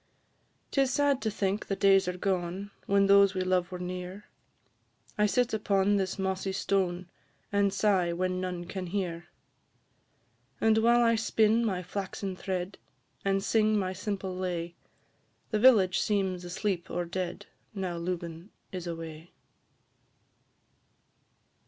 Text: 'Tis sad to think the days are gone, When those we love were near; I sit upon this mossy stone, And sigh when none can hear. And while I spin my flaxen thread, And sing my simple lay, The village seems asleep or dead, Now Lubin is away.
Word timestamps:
'Tis 0.71 0.91
sad 0.91 1.21
to 1.21 1.29
think 1.29 1.67
the 1.67 1.75
days 1.75 2.07
are 2.07 2.17
gone, 2.17 2.71
When 2.87 3.05
those 3.05 3.35
we 3.35 3.41
love 3.41 3.71
were 3.71 3.77
near; 3.77 4.25
I 5.15 5.27
sit 5.27 5.53
upon 5.53 5.97
this 5.97 6.17
mossy 6.17 6.53
stone, 6.53 7.07
And 7.51 7.71
sigh 7.71 8.11
when 8.11 8.41
none 8.41 8.65
can 8.65 8.87
hear. 8.87 9.27
And 10.59 10.79
while 10.79 11.03
I 11.03 11.13
spin 11.13 11.63
my 11.63 11.83
flaxen 11.83 12.35
thread, 12.35 12.79
And 13.23 13.43
sing 13.43 13.77
my 13.77 13.93
simple 13.93 14.35
lay, 14.35 14.73
The 15.51 15.59
village 15.59 15.99
seems 15.99 16.43
asleep 16.43 16.89
or 16.89 17.05
dead, 17.05 17.45
Now 17.75 17.97
Lubin 17.97 18.49
is 18.71 18.87
away. 18.87 19.29